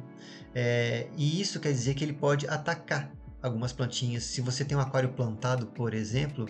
[0.55, 3.11] É, e isso quer dizer que ele pode atacar
[3.41, 4.23] algumas plantinhas.
[4.23, 6.47] Se você tem um aquário plantado, por exemplo,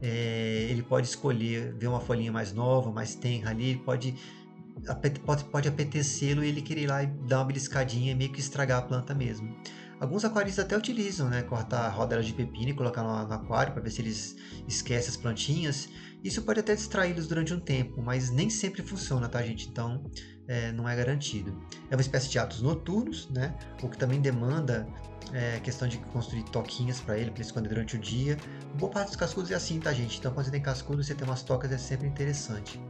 [0.00, 4.14] é, ele pode escolher ver uma folhinha mais nova, mais tenra ali, pode
[5.24, 8.40] pode, pode apetecê-lo e ele querer ir lá e dar uma beliscadinha e meio que
[8.40, 9.54] estragar a planta mesmo.
[10.00, 11.42] Alguns aquaristas até utilizam, né?
[11.42, 15.16] Cortar rodelas de pepino e colocar no, no aquário para ver se eles esquecem as
[15.16, 15.88] plantinhas.
[16.22, 19.68] Isso pode até distraí-los durante um tempo, mas nem sempre funciona, tá, gente?
[19.68, 20.04] Então,
[20.46, 21.56] é, não é garantido.
[21.90, 23.54] É uma espécie de atos noturnos, né?
[23.82, 24.86] O que também demanda
[25.32, 28.36] é, questão de construir toquinhas para ele, para ele esconder durante o dia.
[28.78, 30.18] Boa parte dos cascudos é assim, tá, gente?
[30.18, 32.80] Então, quando você tem cascudo, você tem umas tocas, é sempre interessante.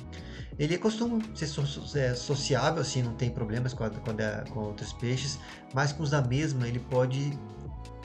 [0.58, 4.92] Ele costuma ser é, sociável, assim, não tem problemas com, a, com, a, com, outros
[4.92, 5.38] peixes,
[5.72, 7.36] mas com os da mesma ele pode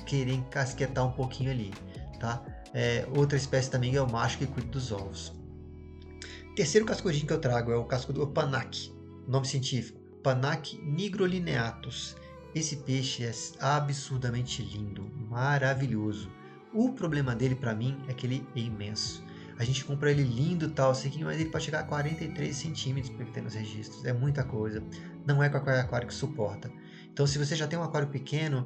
[0.05, 1.71] querer encasquetar um pouquinho ali,
[2.19, 2.43] tá?
[2.73, 5.33] É, outra espécie também é o macho que cuida dos ovos.
[6.55, 8.91] Terceiro cascudinho que eu trago é o cascudo panac,
[9.27, 12.15] nome científico, Panac nigrolineatus.
[12.53, 16.31] Esse peixe é absurdamente lindo, maravilhoso.
[16.73, 19.23] O problema dele para mim é que ele é imenso.
[19.59, 23.25] A gente compra ele lindo tal, assim, mas ele pode chegar a 43 centímetros pelo
[23.25, 24.05] que tem nos registros.
[24.05, 24.81] É muita coisa.
[25.27, 26.71] Não é qualquer aquário que suporta.
[27.11, 28.65] Então, se você já tem um aquário pequeno,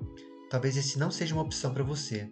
[0.51, 2.29] talvez esse não seja uma opção para você.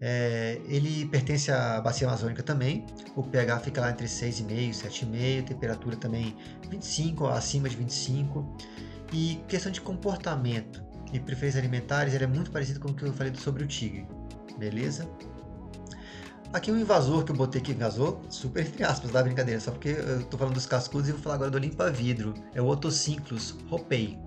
[0.00, 2.86] É, ele pertence à bacia amazônica também.
[3.16, 6.36] O pH fica lá entre 6,5 e 7,5, temperatura também
[6.70, 8.56] 25 acima de 25.
[9.12, 13.12] E questão de comportamento e preferências alimentares, ele é muito parecido com o que eu
[13.12, 14.06] falei sobre o tigre.
[14.58, 15.08] Beleza?
[16.52, 19.90] Aqui um invasor que eu botei aqui, invasor, super entre aspas, da brincadeira, só porque
[19.90, 22.34] eu tô falando dos cascudos e vou falar agora do limpa-vidro.
[22.54, 24.18] É o Otocinclus ropei.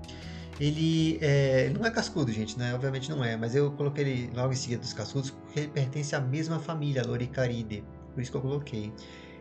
[0.59, 2.73] Ele é, não é cascudo, gente, né?
[2.73, 6.15] Obviamente não é, mas eu coloquei ele logo em seguida dos cascudos porque ele pertence
[6.15, 7.83] à mesma família, Loricaridae,
[8.13, 8.93] por isso que eu coloquei.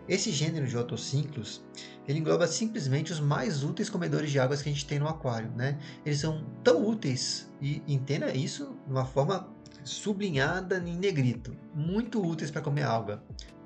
[0.08, 1.62] Esse gênero de Otocinclus,
[2.08, 5.50] ele engloba simplesmente os mais úteis comedores de águas que a gente tem no aquário,
[5.52, 5.78] né?
[6.04, 9.48] Eles são tão úteis, e entenda isso de uma forma
[9.84, 13.22] sublinhada em negrito, muito úteis para comer alga,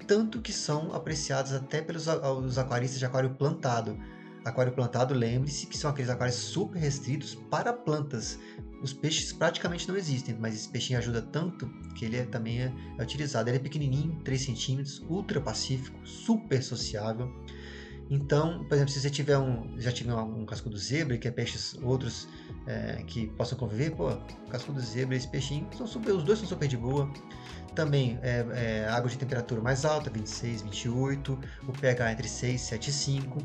[0.07, 3.99] tanto que são apreciados até pelos os aquaristas de aquário plantado.
[4.45, 8.39] Aquário plantado, lembre-se que são aqueles aquários super restritos para plantas.
[8.83, 12.73] Os peixes praticamente não existem, mas esse peixinho ajuda tanto que ele é, também é,
[12.99, 13.49] é utilizado.
[13.49, 17.33] Ele é pequenininho, 3 centímetros, ultra pacífico, super sociável
[18.11, 21.31] então, por exemplo, se você tiver um, já tiver um, um cascudo zebra, que é
[21.31, 22.29] peixes outros
[22.67, 24.11] é, que possam conviver, pô,
[24.51, 27.11] cascudo zebra e esse peixinho, são super, os dois são super de boa.
[27.75, 32.77] Também é, é, água de temperatura mais alta, 26, 28, o pH entre 6 e
[32.77, 33.43] 7,5.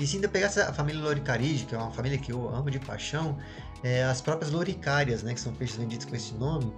[0.00, 2.78] E se ainda pegar a família Loricariide, que é uma família que eu amo de
[2.78, 3.36] paixão,
[3.82, 6.72] é, as próprias loricárias, né, que são peixes vendidos com esse nome,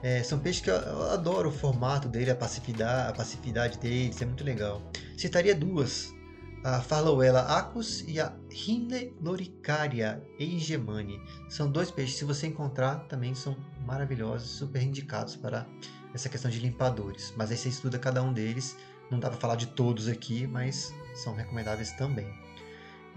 [0.00, 4.22] é, são peixes que eu, eu, adoro o formato dele, a passividade, a passividade deles,
[4.22, 4.80] é muito legal.
[5.16, 6.14] Citaria duas,
[6.62, 11.20] a Farlowella acus e a Rhine loricaria engemani.
[11.48, 15.66] São dois peixes, se você encontrar, também são maravilhosos, super indicados para
[16.14, 17.34] essa questão de limpadores.
[17.36, 18.76] Mas aí você estuda cada um deles,
[19.10, 22.47] não dá para falar de todos aqui, mas são recomendáveis também.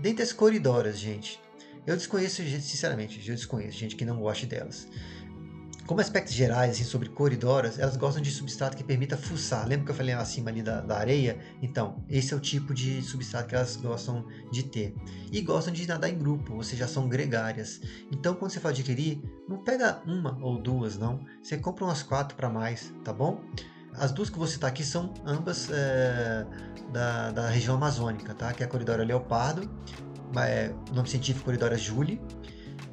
[0.02, 1.40] Dentre as coridoras, gente,
[1.86, 4.88] eu desconheço, sinceramente, eu desconheço gente que não goste delas.
[5.86, 9.68] como aspectos gerais assim, sobre coridoras, elas gostam de substrato que permita fuçar.
[9.68, 11.38] Lembra que eu falei acima ali da, da, areia?
[11.62, 14.96] Então, esse é o tipo de substrato que elas gostam de ter.
[15.32, 17.82] E gostam de nadar em grupo, ou seja, são gregárias.
[18.12, 21.24] Então, quando você for adquirir, não pega uma ou duas, não.
[21.44, 23.44] Você compra umas quatro para mais, tá bom?
[23.98, 26.46] As duas que você está aqui são ambas é,
[26.92, 28.54] da, da região amazônica, tá?
[28.54, 29.70] Que é a Coridora leopardo,
[30.38, 32.22] é, nome científico Coridora julie.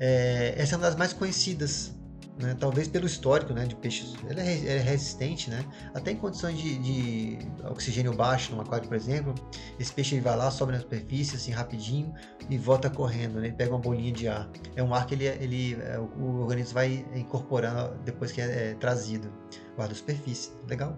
[0.00, 1.92] É, essa é uma das mais conhecidas
[2.38, 2.56] né?
[2.58, 5.64] talvez pelo histórico né, de peixes, ele é, é resistente, né?
[5.94, 9.34] até em condições de, de, oxigênio baixo, num aquário, por exemplo,
[9.78, 12.14] esse peixe vai lá, sobe na superfície assim rapidinho
[12.48, 13.48] e volta correndo, né?
[13.48, 14.48] ele pega uma bolinha de ar.
[14.76, 18.74] É um ar que ele, ele, é, o organismo vai incorporando depois que é, é
[18.74, 19.32] trazido,
[19.76, 20.96] guarda a superfície, legal?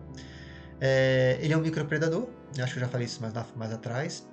[0.80, 4.29] É, ele é um micropredador, acho que eu já falei isso mais, mais atrás,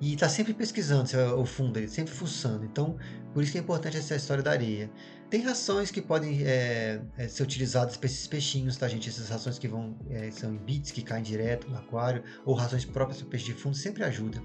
[0.00, 2.64] e está sempre pesquisando o fundo, ele sempre fuçando.
[2.64, 2.96] Então,
[3.32, 4.90] por isso que é importante essa história da areia.
[5.28, 9.08] Tem rações que podem é, é, ser utilizadas para esses peixinhos, tá, gente?
[9.08, 12.84] Essas rações que vão é, são em bits que caem direto no aquário, ou rações
[12.84, 14.40] próprias para peixe de fundo, sempre ajuda.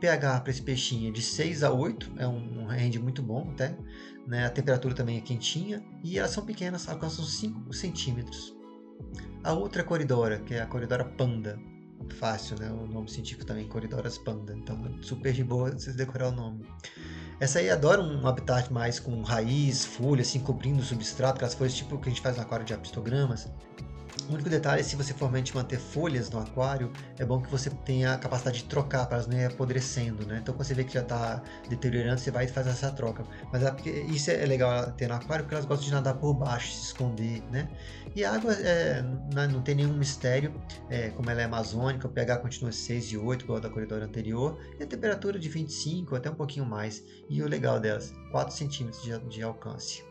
[0.00, 3.76] PH para esse peixinho é de 6 a 8, é um, um muito bom até.
[4.26, 4.46] Né?
[4.46, 8.56] A temperatura também é quentinha e elas são pequenas, alcançam 5 centímetros.
[9.44, 11.58] A outra coridora, que é a coridora panda,
[12.08, 12.70] fácil, né?
[12.70, 16.64] O nome científico também, Coridoras panda, então super de boa vocês decorar o nome.
[17.38, 21.74] Essa aí adora um habitat mais com raiz, folha, assim, cobrindo o substrato, aquelas folhas
[21.74, 23.48] tipo que a gente faz no aquário de apistogramas.
[24.30, 27.50] O único detalhe é se você for realmente manter folhas no aquário, é bom que
[27.50, 30.38] você tenha a capacidade de trocar para elas não ir apodrecendo, né?
[30.40, 33.24] Então quando você vê que já está deteriorando, você vai e faz essa troca.
[33.52, 33.74] Mas é
[34.08, 37.42] isso é legal ter no aquário porque elas gostam de nadar por baixo, se esconder,
[37.50, 37.68] né?
[38.14, 39.02] E a água é,
[39.50, 40.54] não tem nenhum mistério,
[40.88, 44.60] é, como ela é amazônica, o pH continua 6 e 8, igual da corredora anterior,
[44.78, 47.02] e a temperatura de 25 até um pouquinho mais.
[47.28, 50.08] E o legal delas, 4 centímetros de, de alcance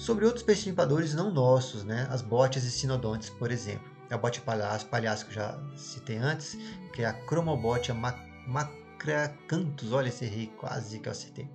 [0.00, 2.08] sobre outros peixes limpadores não nossos, né?
[2.10, 3.86] as botias e sinodontes, por exemplo.
[4.08, 6.56] É a bote palhaço, palhaço que eu já citei antes,
[6.94, 11.46] que é a Chromobotia macracanthus, olha esse errei, quase que eu acertei.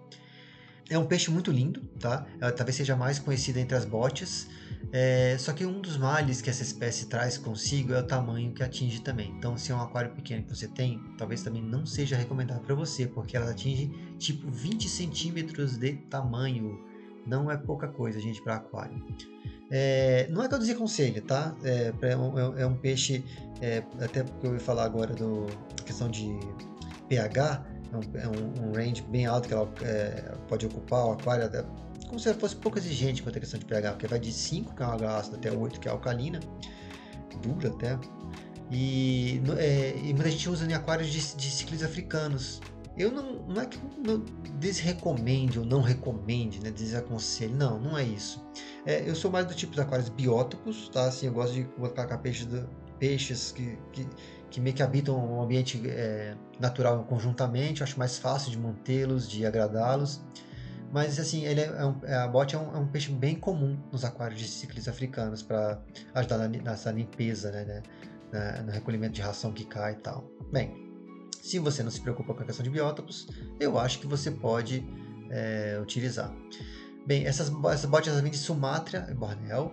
[0.87, 2.27] É um peixe muito lindo, tá?
[2.39, 4.47] Ela talvez seja mais conhecida entre as botias,
[4.91, 8.61] é, só que um dos males que essa espécie traz consigo é o tamanho que
[8.61, 9.31] atinge também.
[9.31, 12.75] Então, se é um aquário pequeno que você tem, talvez também não seja recomendado para
[12.75, 16.93] você, porque ela atinge tipo 20 centímetros de tamanho
[17.25, 19.03] não é pouca coisa, gente, para aquário.
[19.71, 21.55] É, não é que eu desaconselho, tá?
[21.63, 23.23] É, é, um, é um peixe,
[23.61, 25.47] é, até porque eu ia falar agora do
[25.85, 26.37] questão de
[27.09, 31.11] pH, é um, é um, um range bem alto que ela é, pode ocupar o
[31.13, 31.49] aquário,
[32.07, 34.83] como se fosse pouco exigente quanto a questão de pH, porque vai de 5, que
[34.83, 36.39] é uma ácida, até 8, que é alcalina,
[37.41, 37.97] dura até.
[38.71, 42.61] E, é, e muita gente usa em aquários de, de ciclos africanos,
[42.97, 43.77] eu não, não é que
[44.07, 44.19] eu
[44.59, 48.45] desrecomende ou não recomende, né, desaconselhe, não, não é isso.
[48.85, 51.05] É, eu sou mais do tipo de aquários biótopos, tá?
[51.05, 52.47] Assim, eu gosto de colocar peixes,
[52.97, 54.07] peixes que, que,
[54.49, 59.29] que meio que habitam um ambiente é, natural conjuntamente, eu acho mais fácil de mantê-los,
[59.29, 60.21] de agradá-los.
[60.91, 63.77] Mas assim, ele é, é é, a bote é um, é um, peixe bem comum
[63.91, 65.81] nos aquários de ciclos africanos para
[66.13, 67.83] ajudar na, nessa limpeza, né, né
[68.31, 70.29] na, no recolhimento de ração que cai e tal.
[70.53, 70.84] Bem,
[71.45, 73.27] se você não se preocupa com a questão de biótopos,
[73.59, 74.83] eu acho que você pode
[75.29, 76.35] é, utilizar.
[77.05, 79.71] Bem, essas, essas botas vêm de Sumatra e Bornéu.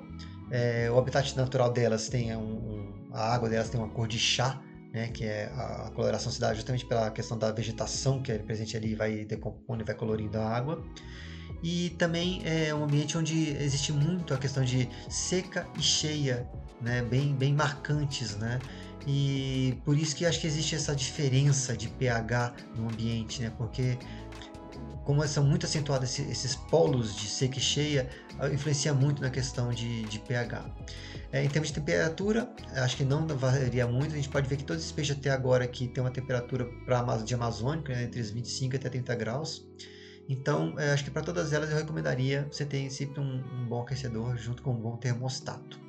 [0.51, 4.61] É, o habitat natural delas tem um, a água delas tem uma cor de chá,
[4.93, 8.37] né, que é a, a coloração se dá justamente pela questão da vegetação que é
[8.37, 10.85] presente ali vai decompondo e vai colorindo a água.
[11.63, 16.47] E também é um ambiente onde existe muito a questão de seca e cheia,
[16.83, 18.59] né, bem, bem marcantes, né?
[19.07, 23.53] E por isso que acho que existe essa diferença de pH no ambiente, né?
[23.57, 23.99] Porque
[25.05, 29.71] como são muito acentuados esses polos de seca e cheia, ah, influencia muito na questão
[29.71, 30.65] de, de pH.
[31.33, 34.13] É, em termos de temperatura, acho que não varia muito.
[34.13, 37.17] A gente pode ver que todos esses peixes até agora aqui tem uma temperatura para
[37.17, 39.67] de amazônica, né, entre os 25 até 30 graus.
[40.29, 43.83] Então, é, acho que para todas elas eu recomendaria você ter sempre um, um bom
[43.83, 45.81] aquecedor junto com um bom termostato.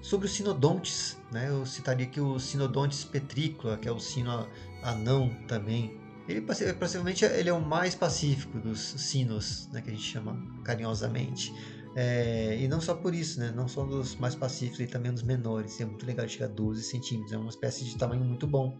[0.00, 4.48] Sobre os sinodontes, né, eu citaria aqui o Sinodontes petricula, que é o sino
[4.82, 5.98] anão também.
[6.28, 11.52] Ele possivelmente ele é o mais pacífico dos sinos, né, que a gente chama carinhosamente.
[11.96, 15.22] É, e não só por isso, né, não só dos mais pacíficos, e também dos
[15.22, 15.80] menores.
[15.80, 18.78] É muito legal de chegar a 12 centímetros, é uma espécie de tamanho muito bom.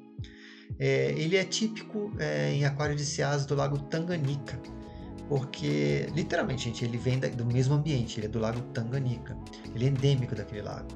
[0.79, 4.61] É, ele é típico é, em aquário de ceás do lago Tanganica,
[5.29, 9.37] porque literalmente, gente, ele vem do mesmo ambiente, ele é do lago Tanganica,
[9.75, 10.89] ele é endêmico daquele lago.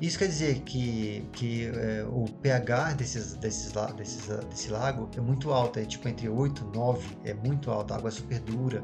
[0.00, 5.52] Isso quer dizer que, que é, o pH desses, desses, desses, desse lago é muito
[5.52, 8.82] alto, é tipo entre 8 e 9, é muito alto, a água é super dura.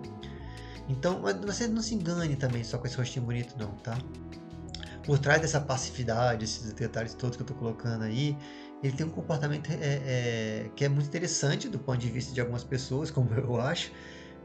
[0.89, 3.99] Então, você não se engane também só com esse rostinho bonito, não, tá?
[5.05, 8.37] Por trás dessa passividade, esses detalhes todos que eu tô colocando aí,
[8.83, 12.41] ele tem um comportamento é, é, que é muito interessante do ponto de vista de
[12.41, 13.91] algumas pessoas, como eu acho,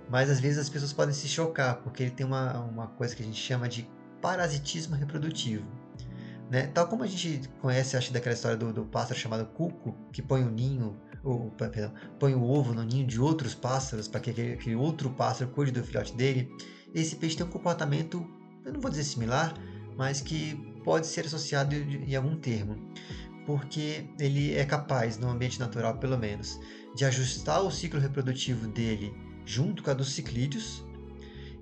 [0.09, 3.23] mas às vezes as pessoas podem se chocar, porque ele tem uma, uma coisa que
[3.23, 3.87] a gente chama de
[4.21, 5.65] parasitismo reprodutivo.
[6.49, 6.67] Né?
[6.67, 10.43] Tal como a gente conhece, acho, daquela história do, do pássaro chamado cuco, que põe
[10.43, 14.53] o ninho, ou, perdão, põe o ovo no ninho de outros pássaros para que aquele,
[14.53, 16.53] aquele, outro pássaro cuide do filhote dele.
[16.93, 18.27] Esse peixe tem um comportamento,
[18.65, 19.53] eu não vou dizer similar,
[19.97, 22.75] mas que pode ser associado em algum termo,
[23.45, 26.59] porque ele é capaz, no ambiente natural pelo menos,
[26.95, 29.13] de ajustar o ciclo reprodutivo dele
[29.51, 30.83] junto com a dos ciclídeos,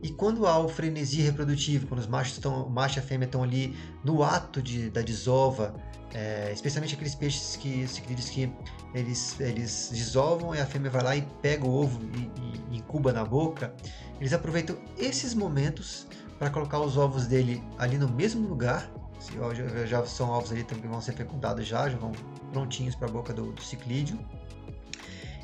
[0.02, 3.26] e quando há o frenesi reprodutivo, quando os machos estão, o macho e a fêmea
[3.26, 5.76] estão ali no ato de, da desova,
[6.14, 8.52] é, especialmente aqueles peixes que, ciclídeos que
[8.94, 13.12] eles, eles desovam e a fêmea vai lá e pega o ovo e, e incuba
[13.12, 13.74] na boca,
[14.20, 18.90] eles aproveitam esses momentos para colocar os ovos dele ali no mesmo lugar.
[19.20, 22.14] Já, já são ovos ali que vão ser fecundados já, já vão
[22.54, 24.18] prontinhos para a boca do, do, ciclídeo.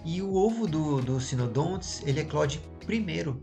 [0.06, 3.42] E o ovo do, do sinodontes, ele eclode primeiro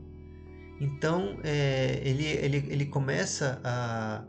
[0.83, 4.25] então, é, ele, ele, ele começa a.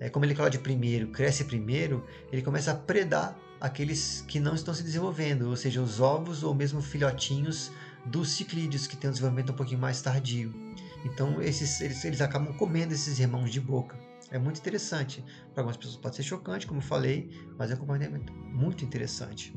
[0.00, 4.72] É, como ele eclode primeiro, cresce primeiro, ele começa a predar aqueles que não estão
[4.72, 7.70] se desenvolvendo, ou seja, os ovos ou mesmo filhotinhos
[8.06, 10.54] dos ciclídeos, que têm um desenvolvimento um pouquinho mais tardio.
[11.04, 13.98] Então, esses, eles, eles acabam comendo esses irmãos de boca.
[14.30, 15.22] É muito interessante.
[15.52, 19.52] Para algumas pessoas pode ser chocante, como eu falei, mas é um comportamento muito interessante.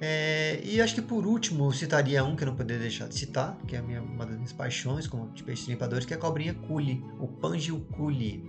[0.00, 3.18] É, e acho que por último eu citaria um que eu não poderia deixar de
[3.18, 6.20] citar, que é minha, uma das minhas paixões como de peixes limpadores, que é a
[6.20, 8.44] cobrinha culi, o Pangio culi.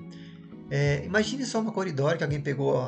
[0.69, 2.79] É, imagine só uma coridora que alguém pegou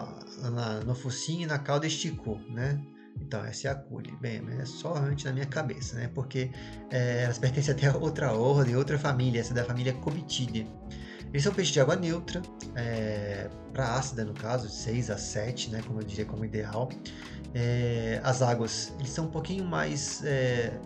[0.44, 2.80] na, no focinho e na cauda esticou, né?
[3.20, 4.16] Então, essa é a culi.
[4.22, 6.10] Bem, é só antes na minha cabeça, né?
[6.14, 6.52] Porque
[6.92, 10.68] é, elas pertencem até a outra ordem, outra família, essa é da família Comitidae.
[11.32, 12.42] Eles são peixes de água neutra,
[12.76, 15.82] é, para ácida no caso, 6 a 7, né?
[15.88, 16.90] Como eu diria como ideal
[17.54, 20.80] é, as águas eles são um pouquinho mais é,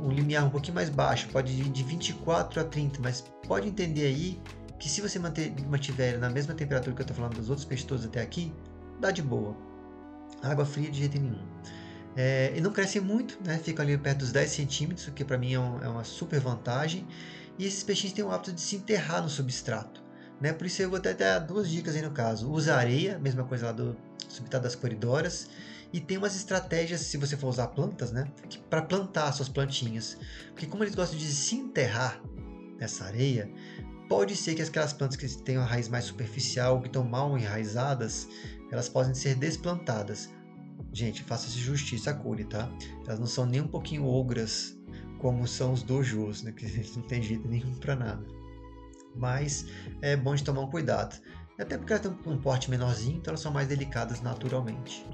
[0.00, 4.06] um limiar um pouquinho mais baixo, pode ir de 24 a 30, mas pode entender
[4.06, 4.40] aí
[4.78, 7.84] que se você manter, mantiver na mesma temperatura que eu estou falando dos outros peixes
[7.84, 8.52] todos até aqui,
[9.00, 9.56] dá de boa.
[10.42, 11.42] Água fria de jeito nenhum.
[12.16, 13.58] É, e não cresce muito, né?
[13.58, 16.38] Fica ali perto dos 10 centímetros, o que para mim é, um, é, uma super
[16.38, 17.06] vantagem.
[17.58, 20.02] E esses peixinhos têm o hábito de se enterrar no substrato.
[20.40, 20.52] Né?
[20.52, 22.48] Por isso eu vou até dar duas dicas aí no caso.
[22.48, 23.96] Usa areia, mesma coisa lá do
[24.28, 25.48] substrato das coridoras
[25.92, 28.30] e tem umas estratégias, se você for usar plantas, né?
[28.68, 30.18] Para plantar suas plantinhas.
[30.48, 32.20] Porque como eles gostam de se enterrar
[32.78, 33.50] nessa areia,
[34.08, 38.28] pode ser que aquelas plantas que têm uma raiz mais superficial, que estão mal enraizadas,
[38.70, 40.30] elas podem ser desplantadas.
[40.92, 42.70] Gente, faça-se justiça cure, tá?
[43.06, 44.76] Elas não são nem um pouquinho ogras
[45.18, 46.52] como são os dojos, né?
[46.52, 48.24] Que não tem jeito nenhum para nada.
[49.16, 49.66] Mas
[50.02, 51.20] é bom de tomar um cuidado.
[51.58, 55.04] Até porque elas têm um porte menorzinho, então elas são mais delicadas naturalmente.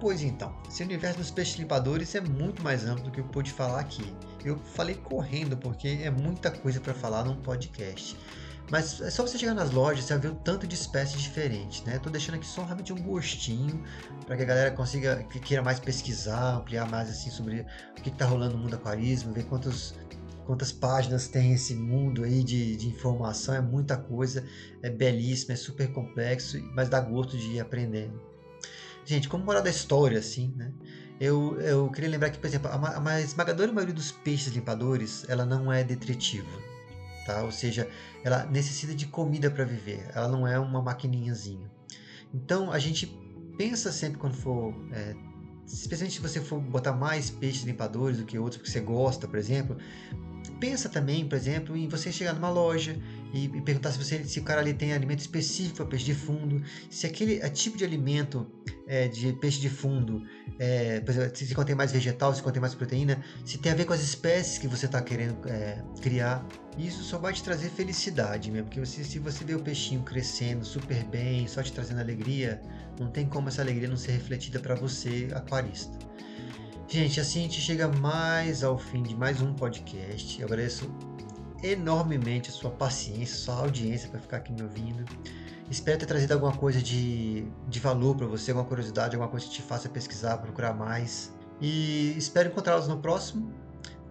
[0.00, 3.52] Pois então, esse universo dos peixes limpadores é muito mais amplo do que eu pude
[3.52, 4.14] falar aqui.
[4.42, 8.16] Eu falei correndo porque é muita coisa para falar num podcast.
[8.70, 11.96] Mas é só você chegar nas lojas, vai ver o tanto de espécies diferentes, né?
[11.96, 13.82] Estou deixando aqui só realmente um gostinho
[14.24, 17.66] para que a galera consiga, que queira mais pesquisar, ampliar mais assim sobre
[17.98, 19.94] o que está rolando no mundo aquarismo, ver quantos
[20.46, 24.44] quantas páginas tem esse mundo aí de, de informação, é muita coisa,
[24.82, 28.29] é belíssimo, é super complexo, mas dá gosto de ir aprendendo.
[29.10, 30.72] Gente, como moral da história, assim, né?
[31.20, 35.44] Eu, eu queria lembrar que, por exemplo, a, a esmagadora maioria dos peixes limpadores, ela
[35.44, 36.48] não é detritiva,
[37.26, 37.42] tá?
[37.42, 37.88] Ou seja,
[38.22, 41.68] ela necessita de comida para viver, ela não é uma maquininhazinha.
[42.32, 43.12] Então, a gente
[43.58, 45.16] pensa sempre quando for é,
[45.66, 49.40] especialmente se você for botar mais peixes limpadores do que outros, porque você gosta, por
[49.40, 49.76] exemplo,
[50.60, 52.96] pensa também, por exemplo, em você chegar numa loja
[53.32, 56.14] e, e perguntar se, você, se o cara ali tem alimento específico para peixe de
[56.14, 58.46] fundo, se aquele tipo de alimento
[58.86, 60.22] é, de peixe de fundo,
[60.58, 63.84] é, por exemplo, se contém mais vegetal, se contém mais proteína, se tem a ver
[63.84, 66.46] com as espécies que você está querendo é, criar.
[66.78, 70.64] Isso só vai te trazer felicidade mesmo, porque você, se você vê o peixinho crescendo
[70.64, 72.60] super bem, só te trazendo alegria,
[72.98, 76.10] não tem como essa alegria não ser refletida para você, aquarista.
[76.88, 80.40] Gente, assim a gente chega mais ao fim de mais um podcast.
[80.40, 80.92] Eu agradeço
[81.62, 85.04] enormemente a sua paciência, a sua audiência para ficar aqui me ouvindo.
[85.70, 89.52] Espero ter trazido alguma coisa de, de valor para você, alguma curiosidade, alguma coisa que
[89.52, 91.32] te faça pesquisar, procurar mais.
[91.60, 93.52] E espero encontrá-los no próximo.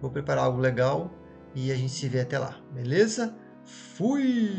[0.00, 1.10] Vou preparar algo legal
[1.54, 3.34] e a gente se vê até lá, beleza?
[3.64, 4.54] Fui!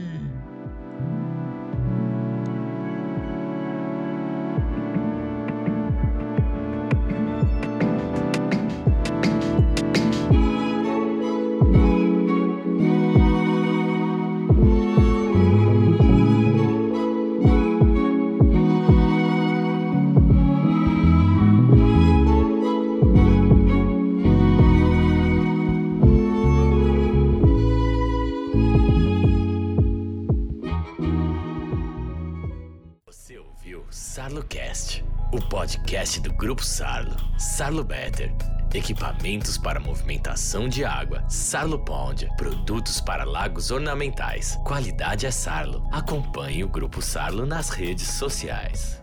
[36.42, 37.16] Grupo Sarlo.
[37.38, 38.34] Sarlo Better.
[38.74, 41.24] Equipamentos para movimentação de água.
[41.30, 42.28] Sarlo Pond.
[42.36, 44.58] Produtos para lagos ornamentais.
[44.66, 45.88] Qualidade é Sarlo.
[45.92, 49.01] Acompanhe o Grupo Sarlo nas redes sociais.